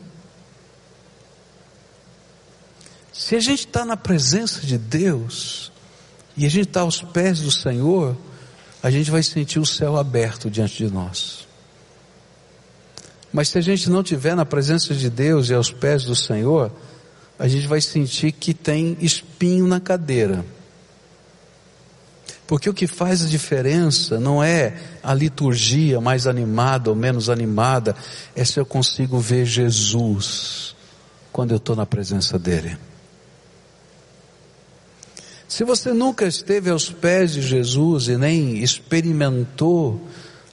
[3.17, 5.73] Se a gente está na presença de Deus,
[6.37, 8.15] e a gente está aos pés do Senhor,
[8.83, 11.49] a gente vai sentir o céu aberto diante de nós.
[13.33, 16.71] Mas se a gente não estiver na presença de Deus e aos pés do Senhor,
[17.39, 20.45] a gente vai sentir que tem espinho na cadeira.
[22.47, 27.97] Porque o que faz a diferença não é a liturgia mais animada ou menos animada,
[28.37, 30.77] é se eu consigo ver Jesus
[31.33, 32.77] quando eu estou na presença dEle.
[35.49, 40.01] Se você nunca esteve aos pés de Jesus e nem experimentou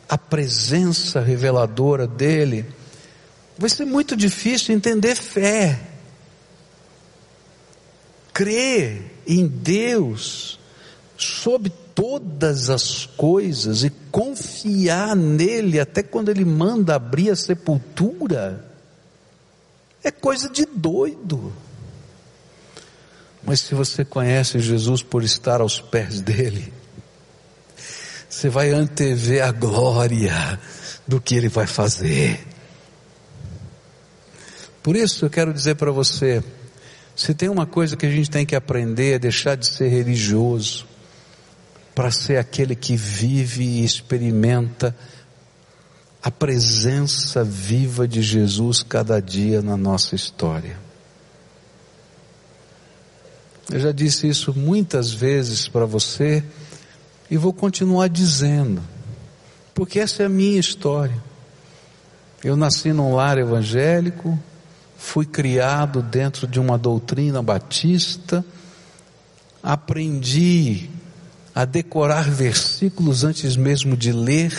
[0.07, 2.65] a presença reveladora dele,
[3.57, 5.79] vai ser muito difícil entender fé.
[8.31, 10.59] Crer em Deus
[11.17, 18.73] sobre todas as coisas e confiar nele até quando ele manda abrir a sepultura
[20.03, 21.53] é coisa de doido.
[23.45, 26.71] Mas se você conhece Jesus por estar aos pés dele,
[28.29, 30.59] você vai antever a glória
[31.07, 32.45] do que ele vai fazer.
[34.81, 36.43] Por isso eu quero dizer para você,
[37.15, 40.85] se tem uma coisa que a gente tem que aprender é deixar de ser religioso
[41.93, 44.95] para ser aquele que vive e experimenta
[46.21, 50.77] a presença viva de Jesus cada dia na nossa história.
[53.71, 56.43] Eu já disse isso muitas vezes para você
[57.29, 58.81] e vou continuar dizendo,
[59.73, 61.15] porque essa é a minha história.
[62.43, 64.37] Eu nasci num lar evangélico,
[64.97, 68.45] fui criado dentro de uma doutrina batista,
[69.61, 70.89] aprendi
[71.55, 74.53] a decorar versículos antes mesmo de ler,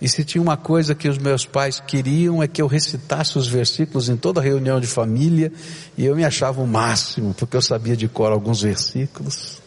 [0.00, 3.48] e se tinha uma coisa que os meus pais queriam é que eu recitasse os
[3.48, 5.50] versículos em toda reunião de família,
[5.96, 9.62] e eu me achava o máximo, porque eu sabia de cor alguns versículos.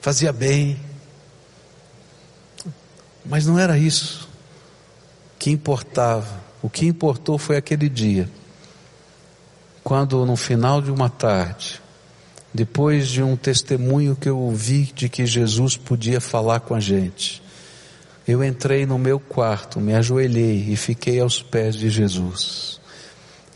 [0.00, 0.80] Fazia bem.
[3.24, 4.28] Mas não era isso
[5.38, 6.40] que importava.
[6.60, 8.28] O que importou foi aquele dia,
[9.84, 11.80] quando no final de uma tarde,
[12.52, 17.42] depois de um testemunho que eu ouvi de que Jesus podia falar com a gente,
[18.30, 22.80] eu entrei no meu quarto, me ajoelhei e fiquei aos pés de Jesus.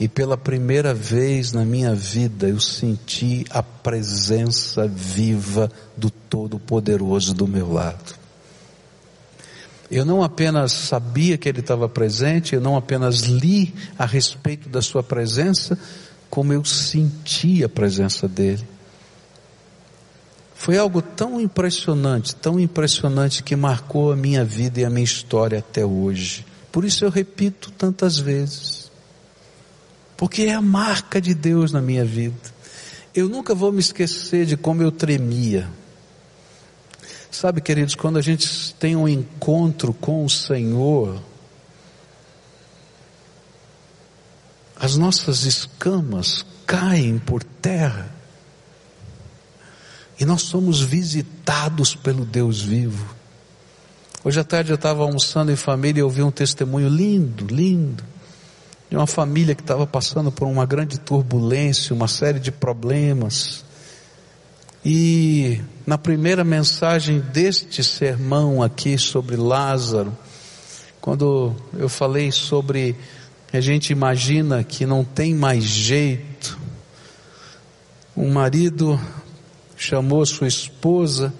[0.00, 7.46] E pela primeira vez na minha vida eu senti a presença viva do Todo-Poderoso do
[7.46, 8.16] meu lado.
[9.88, 14.82] Eu não apenas sabia que ele estava presente, eu não apenas li a respeito da
[14.82, 15.78] sua presença,
[16.28, 18.73] como eu senti a presença dele.
[20.54, 25.58] Foi algo tão impressionante, tão impressionante que marcou a minha vida e a minha história
[25.58, 26.46] até hoje.
[26.70, 28.90] Por isso eu repito tantas vezes.
[30.16, 32.54] Porque é a marca de Deus na minha vida.
[33.14, 35.68] Eu nunca vou me esquecer de como eu tremia.
[37.30, 41.20] Sabe, queridos, quando a gente tem um encontro com o Senhor,
[44.76, 48.13] as nossas escamas caem por terra
[50.18, 53.14] e nós somos visitados pelo Deus vivo.
[54.22, 58.02] Hoje à tarde eu estava almoçando em família e ouvi um testemunho lindo, lindo,
[58.88, 63.64] de uma família que estava passando por uma grande turbulência, uma série de problemas.
[64.84, 70.16] E na primeira mensagem deste sermão aqui sobre Lázaro,
[71.00, 72.96] quando eu falei sobre
[73.52, 76.58] a gente imagina que não tem mais jeito,
[78.16, 78.98] um marido
[79.76, 81.32] chamou sua esposa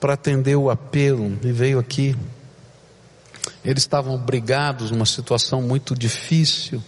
[0.00, 2.16] para atender o apelo e veio aqui.
[3.64, 6.82] Eles estavam brigados numa situação muito difícil.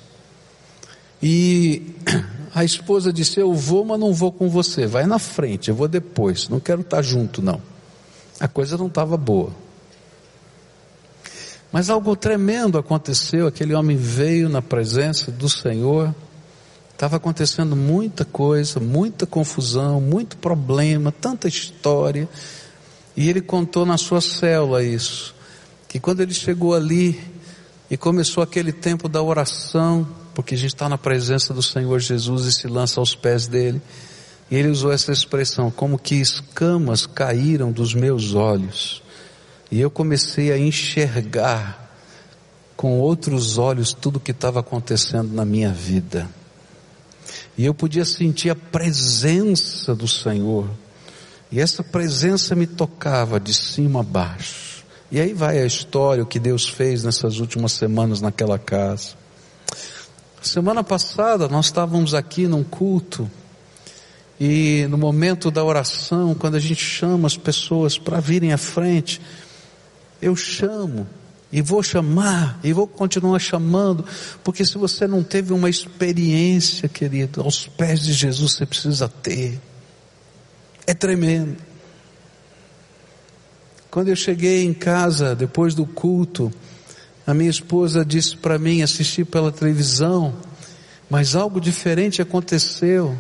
[1.22, 1.94] E
[2.54, 4.86] a esposa disse: Eu vou, mas não vou com você.
[4.86, 6.48] Vai na frente, eu vou depois.
[6.48, 7.62] Não quero estar junto, não.
[8.40, 9.50] A coisa não estava boa.
[11.70, 13.46] Mas algo tremendo aconteceu.
[13.46, 16.14] Aquele homem veio na presença do Senhor
[16.94, 22.28] Estava acontecendo muita coisa, muita confusão, muito problema, tanta história.
[23.16, 25.34] E ele contou na sua célula isso.
[25.88, 27.20] Que quando ele chegou ali
[27.90, 32.46] e começou aquele tempo da oração, porque a gente está na presença do Senhor Jesus
[32.46, 33.82] e se lança aos pés dele.
[34.48, 39.02] E ele usou essa expressão, como que escamas caíram dos meus olhos.
[39.68, 41.92] E eu comecei a enxergar
[42.76, 46.28] com outros olhos tudo o que estava acontecendo na minha vida.
[47.56, 50.68] E eu podia sentir a presença do Senhor.
[51.50, 54.84] E essa presença me tocava de cima a baixo.
[55.10, 59.10] E aí vai a história, o que Deus fez nessas últimas semanas naquela casa.
[60.42, 63.30] Semana passada nós estávamos aqui num culto
[64.38, 69.20] e no momento da oração, quando a gente chama as pessoas para virem à frente,
[70.20, 71.06] eu chamo
[71.54, 74.04] e vou chamar, e vou continuar chamando,
[74.42, 79.60] porque se você não teve uma experiência, querido, aos pés de Jesus você precisa ter.
[80.84, 81.56] É tremendo.
[83.88, 86.52] Quando eu cheguei em casa, depois do culto,
[87.24, 90.34] a minha esposa disse para mim assistir pela televisão,
[91.08, 93.16] mas algo diferente aconteceu,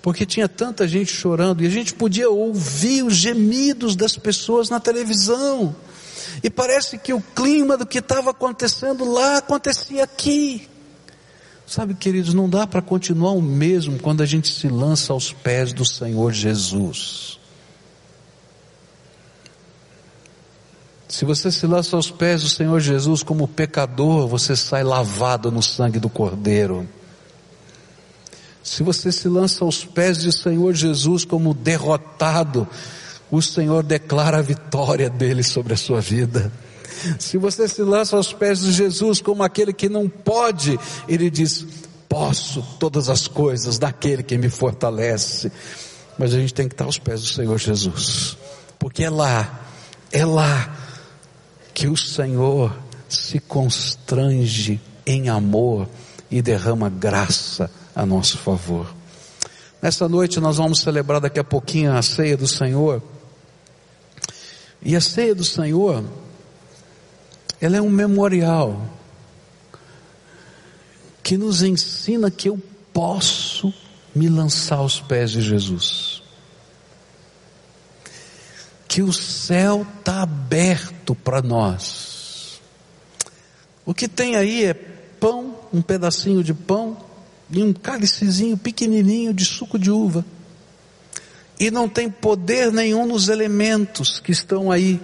[0.00, 4.78] porque tinha tanta gente chorando e a gente podia ouvir os gemidos das pessoas na
[4.78, 5.74] televisão.
[6.42, 10.68] E parece que o clima do que estava acontecendo lá acontecia aqui.
[11.66, 15.72] Sabe, queridos, não dá para continuar o mesmo quando a gente se lança aos pés
[15.72, 17.38] do Senhor Jesus.
[21.08, 25.62] Se você se lança aos pés do Senhor Jesus como pecador, você sai lavado no
[25.62, 26.88] sangue do Cordeiro.
[28.64, 32.66] Se você se lança aos pés do Senhor Jesus como derrotado,
[33.34, 36.52] o Senhor declara a vitória dele sobre a sua vida.
[37.18, 41.66] Se você se lança aos pés de Jesus como aquele que não pode, ele diz:
[42.08, 45.50] Posso todas as coisas daquele que me fortalece.
[46.16, 48.36] Mas a gente tem que estar aos pés do Senhor Jesus,
[48.78, 49.66] porque é lá,
[50.12, 50.76] é lá
[51.74, 52.72] que o Senhor
[53.08, 55.88] se constrange em amor
[56.30, 58.94] e derrama graça a nosso favor.
[59.82, 63.02] Nessa noite nós vamos celebrar daqui a pouquinho a ceia do Senhor.
[64.84, 66.04] E a ceia do Senhor,
[67.58, 68.86] ela é um memorial
[71.22, 72.60] que nos ensina que eu
[72.92, 73.72] posso
[74.14, 76.22] me lançar aos pés de Jesus.
[78.86, 82.60] Que o céu está aberto para nós.
[83.86, 86.98] O que tem aí é pão, um pedacinho de pão
[87.50, 90.24] e um cálicezinho pequenininho de suco de uva
[91.58, 95.00] e não tem poder nenhum nos elementos que estão aí.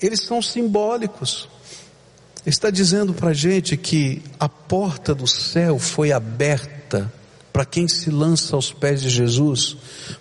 [0.00, 1.48] Eles são simbólicos.
[2.44, 7.12] Está dizendo para a gente que a porta do céu foi aberta
[7.52, 9.76] para quem se lança aos pés de Jesus,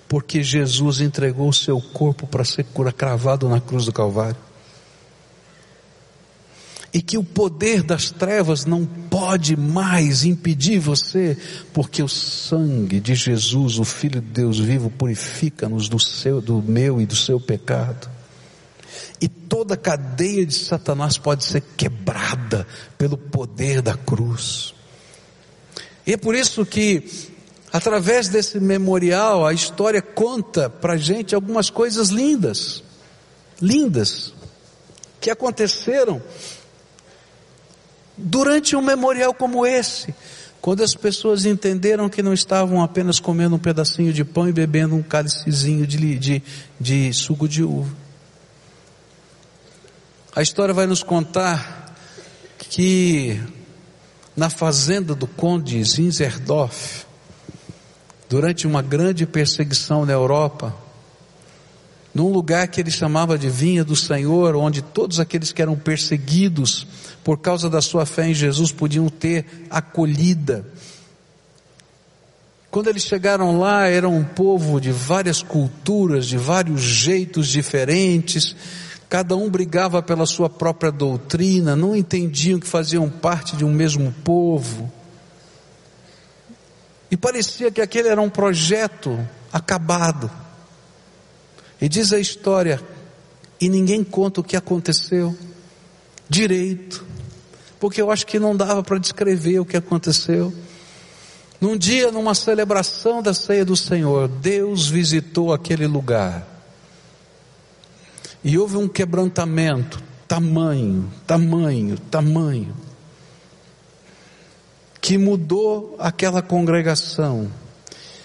[0.08, 2.66] porque Jesus entregou o seu corpo para ser
[2.98, 4.49] cravado na cruz do Calvário
[6.94, 11.38] e que o poder das trevas não pode mais impedir você,
[11.74, 17.00] porque o sangue de Jesus, o Filho de Deus vivo, purifica-nos do seu, do meu
[17.00, 18.10] e do seu pecado.
[19.22, 22.66] e toda a cadeia de Satanás pode ser quebrada
[22.98, 24.74] pelo poder da cruz.
[26.08, 27.04] E é por isso que,
[27.72, 32.82] através desse memorial, a história conta para gente algumas coisas lindas,
[33.62, 34.34] lindas,
[35.20, 36.22] que aconteceram
[38.20, 40.14] durante um memorial como esse,
[40.62, 44.96] quando as pessoas entenderam que não estavam apenas comendo um pedacinho de pão e bebendo
[44.96, 46.44] um cálicezinho de, de,
[46.80, 47.96] de suco de uva.
[50.36, 51.96] A história vai nos contar
[52.58, 53.42] que
[54.36, 57.06] na fazenda do conde Zinzerdorf,
[58.30, 60.76] durante uma grande perseguição na Europa,
[62.14, 66.88] num lugar que ele chamava de vinha do Senhor, onde todos aqueles que eram perseguidos
[67.24, 70.66] por causa da sua fé em Jesus podiam ter acolhida.
[72.72, 78.56] Quando eles chegaram lá, era um povo de várias culturas, de vários jeitos diferentes,
[79.10, 84.14] cada um brigava pela sua própria doutrina, não entendiam que faziam parte de um mesmo
[84.24, 84.92] povo.
[87.10, 89.20] E parecia que aquele era um projeto
[89.52, 90.30] acabado.
[91.82, 92.82] E diz a história,
[93.60, 95.36] e ninguém conta o que aconteceu
[96.30, 97.06] direito,
[97.80, 100.54] porque eu acho que não dava para descrever o que aconteceu.
[101.60, 106.48] Num dia, numa celebração da ceia do Senhor, Deus visitou aquele lugar.
[108.44, 112.74] E houve um quebrantamento, tamanho, tamanho, tamanho,
[115.02, 117.52] que mudou aquela congregação.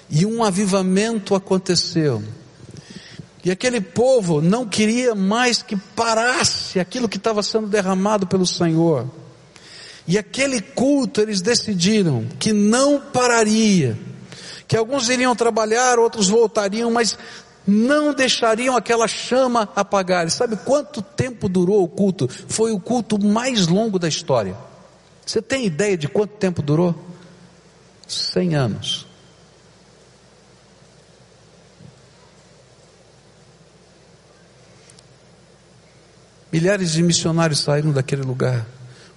[0.09, 2.23] E um avivamento aconteceu.
[3.45, 9.07] E aquele povo não queria mais que parasse aquilo que estava sendo derramado pelo Senhor.
[10.09, 13.99] E aquele culto eles decidiram que não pararia,
[14.67, 17.19] que alguns iriam trabalhar, outros voltariam, mas
[17.67, 20.27] não deixariam aquela chama apagar.
[20.27, 22.29] E sabe quanto tempo durou o culto?
[22.49, 24.57] Foi o culto mais longo da história.
[25.25, 26.95] Você tem ideia de quanto tempo durou?
[28.07, 29.07] Cem anos.
[36.55, 38.65] Milhares de missionários saíram daquele lugar,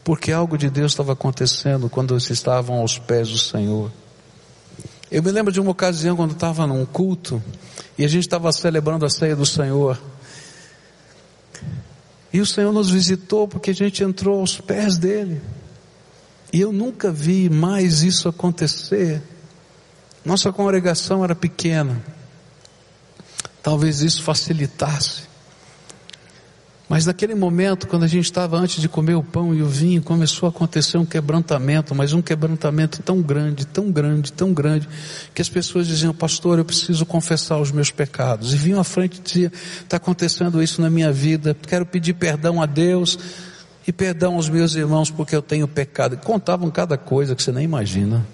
[0.04, 3.92] porque algo de Deus estava acontecendo quando eles estavam aos pés do Senhor.
[5.12, 7.40] Eu me lembro de uma ocasião quando estava num culto
[7.96, 10.02] e a gente estava celebrando a ceia do Senhor.
[12.34, 15.40] E o Senhor nos visitou porque a gente entrou aos pés dele.
[16.52, 19.22] E eu nunca vi mais isso acontecer.
[20.26, 22.04] Nossa congregação era pequena.
[23.62, 25.27] Talvez isso facilitasse.
[26.90, 30.02] Mas naquele momento, quando a gente estava antes de comer o pão e o vinho,
[30.02, 34.88] começou a acontecer um quebrantamento, mas um quebrantamento tão grande, tão grande, tão grande,
[35.34, 38.54] que as pessoas diziam, pastor, eu preciso confessar os meus pecados.
[38.54, 42.62] E vinham à frente e diziam, está acontecendo isso na minha vida, quero pedir perdão
[42.62, 43.20] a Deus
[43.86, 46.14] e perdão aos meus irmãos porque eu tenho pecado.
[46.14, 48.26] E contavam cada coisa que você nem imagina.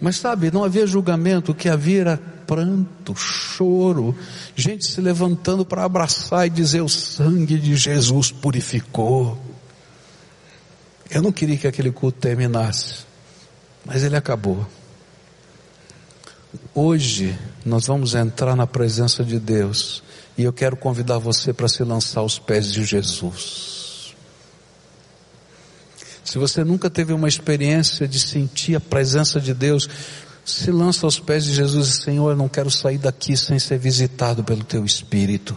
[0.00, 2.20] Mas sabe, não havia julgamento, o que havia era
[2.50, 4.12] pranto, choro,
[4.56, 9.40] gente se levantando para abraçar e dizer: O sangue de Jesus purificou.
[11.08, 13.04] Eu não queria que aquele culto terminasse,
[13.84, 14.66] mas ele acabou.
[16.74, 20.02] Hoje nós vamos entrar na presença de Deus
[20.36, 24.16] e eu quero convidar você para se lançar aos pés de Jesus.
[26.24, 29.88] Se você nunca teve uma experiência de sentir a presença de Deus,
[30.44, 33.78] se lança aos pés de Jesus e Senhor, eu não quero sair daqui sem ser
[33.78, 35.56] visitado pelo Teu Espírito.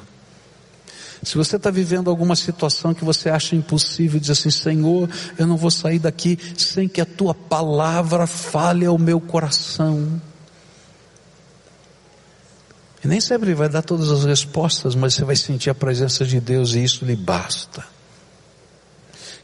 [1.23, 5.55] Se você está vivendo alguma situação que você acha impossível, diz assim, Senhor, eu não
[5.55, 10.21] vou sair daqui sem que a Tua palavra fale ao meu coração.
[13.03, 16.39] E nem sempre vai dar todas as respostas, mas você vai sentir a presença de
[16.39, 17.85] Deus e isso lhe basta.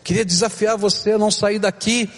[0.04, 2.10] Queria desafiar você a não sair daqui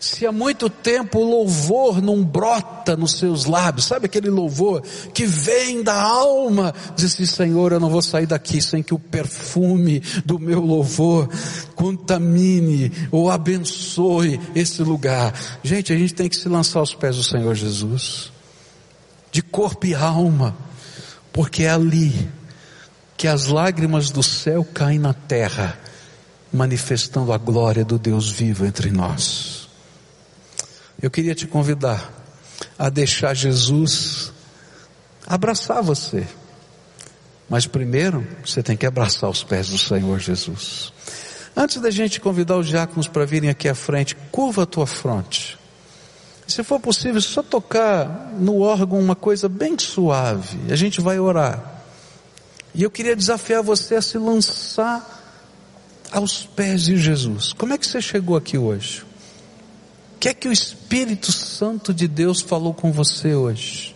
[0.00, 4.82] se há muito tempo o louvor não brota nos seus lábios, sabe aquele louvor
[5.12, 8.98] que vem da alma, diz assim, Senhor, eu não vou sair daqui sem que o
[8.98, 11.28] perfume do meu louvor
[11.74, 15.34] contamine ou abençoe esse lugar.
[15.62, 18.30] Gente, a gente tem que se lançar aos pés do Senhor Jesus,
[19.32, 20.56] de corpo e alma,
[21.32, 22.28] porque é ali
[23.16, 25.76] que as lágrimas do céu caem na terra,
[26.52, 29.67] manifestando a glória do Deus vivo entre nós.
[31.00, 32.12] Eu queria te convidar
[32.78, 34.32] a deixar Jesus
[35.26, 36.26] abraçar você.
[37.48, 40.92] Mas primeiro, você tem que abraçar os pés do Senhor Jesus.
[41.56, 45.58] Antes da gente convidar os diáconos para virem aqui à frente, curva a tua fronte.
[46.46, 50.58] Se for possível, só tocar no órgão uma coisa bem suave.
[50.72, 51.82] A gente vai orar.
[52.74, 55.16] E eu queria desafiar você a se lançar
[56.10, 57.52] aos pés de Jesus.
[57.52, 59.07] Como é que você chegou aqui hoje?
[60.18, 63.94] Que é que o Espírito Santo de Deus falou com você hoje?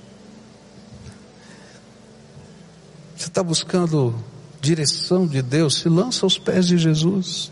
[3.16, 4.14] Você está buscando
[4.60, 5.76] direção de Deus?
[5.76, 7.50] Se lança aos pés de Jesus.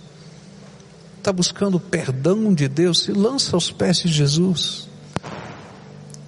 [1.18, 3.01] Está buscando perdão de Deus?
[3.01, 4.89] Se lança aos pés de Jesus.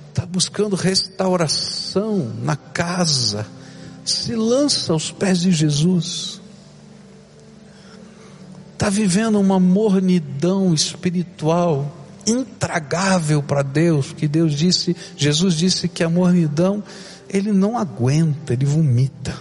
[0.08, 3.46] Está buscando restauração na casa?
[4.04, 6.42] Se lança aos pés de Jesus
[8.82, 16.08] está vivendo uma mornidão espiritual intragável para Deus, que Deus disse, Jesus disse que a
[16.08, 16.82] mornidão
[17.28, 19.34] ele não aguenta, ele vomita.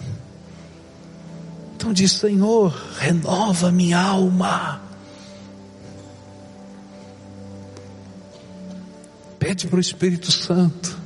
[1.76, 2.70] Então diz, Senhor,
[3.00, 4.82] renova minha alma.
[9.40, 10.98] Pede para o Espírito Santo.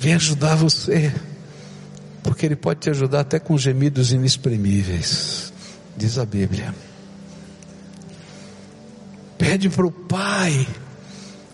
[0.00, 1.14] Vem ajudar você.
[2.22, 5.52] Porque Ele pode te ajudar até com gemidos inexprimíveis
[5.96, 6.74] diz a Bíblia.
[9.54, 10.66] Pede para o Pai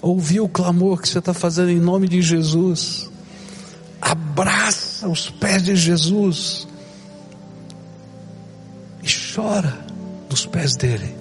[0.00, 3.10] ouvir o clamor que você está fazendo em nome de Jesus.
[4.00, 6.66] Abraça os pés de Jesus
[9.02, 9.84] e chora
[10.30, 11.14] dos pés dele,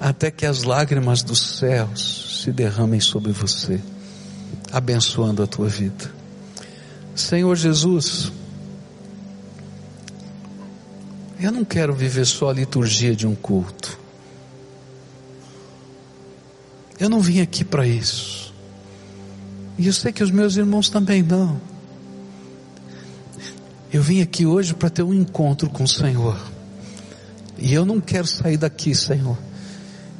[0.00, 3.78] até que as lágrimas dos céus se derramem sobre você,
[4.72, 6.10] abençoando a tua vida.
[7.14, 8.32] Senhor Jesus,
[11.38, 14.07] eu não quero viver só a liturgia de um culto.
[16.98, 18.52] Eu não vim aqui para isso.
[19.78, 21.60] E eu sei que os meus irmãos também não.
[23.92, 26.38] Eu vim aqui hoje para ter um encontro com o Senhor.
[27.56, 29.36] E eu não quero sair daqui, Senhor,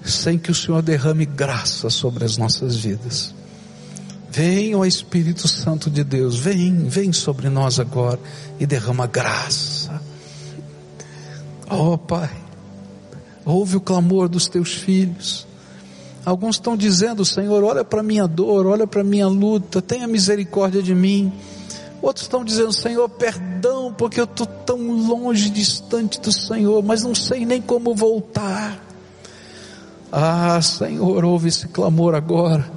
[0.04, 3.34] sem que o Senhor derrame graça sobre as nossas vidas.
[4.30, 8.20] Vem, ó Espírito Santo de Deus, vem, vem sobre nós agora
[8.60, 10.00] e derrama graça
[11.70, 12.30] Oh Pai,
[13.44, 15.46] ouve o clamor dos teus filhos.
[16.24, 20.94] Alguns estão dizendo, Senhor, olha para minha dor, olha para minha luta, tenha misericórdia de
[20.94, 21.32] mim.
[22.00, 27.14] Outros estão dizendo, Senhor, perdão, porque eu estou tão longe, distante do Senhor, mas não
[27.14, 28.78] sei nem como voltar.
[30.12, 32.70] Ah, Senhor, ouve esse clamor agora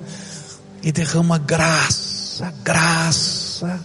[0.83, 3.79] e derrama graça, graça.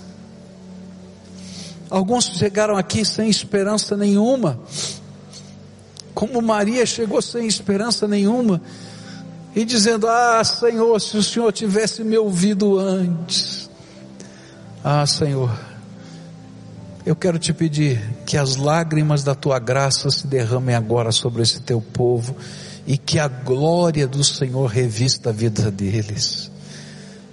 [1.89, 4.59] Alguns chegaram aqui sem esperança nenhuma,
[6.15, 8.61] como Maria chegou sem esperança nenhuma,
[9.57, 13.71] e dizendo: Ah, Senhor, se o Senhor tivesse me ouvido antes.
[14.85, 15.51] Ah, Senhor,
[17.07, 21.61] eu quero te pedir que as lágrimas da tua graça se derramem agora sobre esse
[21.63, 22.37] teu povo
[22.87, 26.51] e que a glória do Senhor revista a vida deles.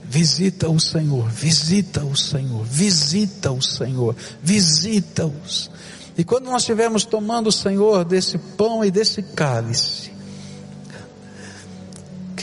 [0.05, 5.69] Visita o Senhor, visita o Senhor, visita o Senhor, visita-os.
[6.17, 10.12] E quando nós estivermos tomando, Senhor, desse pão e desse cálice,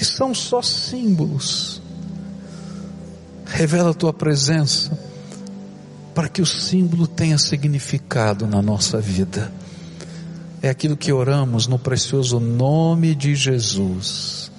[0.01, 1.83] que são só símbolos,
[3.45, 4.99] revela a tua presença,
[6.15, 9.53] para que o símbolo tenha significado na nossa vida.
[10.63, 14.51] É aquilo que oramos no precioso nome de Jesus.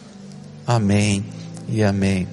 [0.68, 1.26] Amém
[1.68, 2.28] e amém.